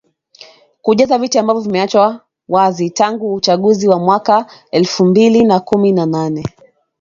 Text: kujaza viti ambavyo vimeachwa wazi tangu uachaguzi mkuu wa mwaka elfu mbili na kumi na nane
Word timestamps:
kujaza 0.81 1.17
viti 1.17 1.39
ambavyo 1.39 1.61
vimeachwa 1.61 2.21
wazi 2.49 2.89
tangu 2.89 3.33
uachaguzi 3.33 3.87
mkuu 3.87 3.93
wa 3.97 4.03
mwaka 4.05 4.45
elfu 4.71 5.05
mbili 5.05 5.43
na 5.43 5.59
kumi 5.59 5.91
na 5.91 6.05
nane 6.05 6.43